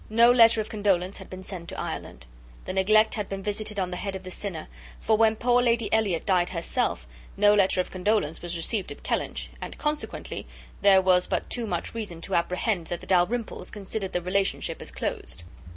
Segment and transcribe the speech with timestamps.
[0.09, 2.25] No letter of condolence had been sent to Ireland.
[2.65, 4.67] The neglect had been visited on the head of the sinner;
[4.99, 7.05] for when poor Lady Elliot died herself,
[7.37, 10.47] no letter of condolence was received at Kellynch, and, consequently,
[10.81, 14.89] there was but too much reason to apprehend that the Dalrymples considered the relationship as
[14.91, 15.43] closed.